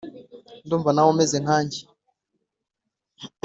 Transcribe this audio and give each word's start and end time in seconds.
ndumva 0.65 0.89
nawe 0.91 1.09
umeze 1.13 1.37
nkange. 1.43 1.79